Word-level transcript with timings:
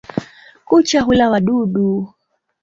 Kucha 0.67 1.01
hula 1.03 1.29
wadudu. 1.31 1.87